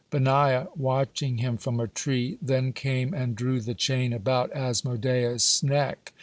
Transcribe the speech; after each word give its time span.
Benaiah, 0.09 0.65
watching 0.75 1.37
him 1.37 1.57
from 1.57 1.79
a 1.79 1.87
tree, 1.87 2.39
then 2.41 2.73
came, 2.73 3.13
and 3.13 3.35
drew 3.35 3.61
the 3.61 3.75
chain 3.75 4.13
about 4.13 4.51
Asmodeus' 4.55 5.61
neck. 5.61 6.11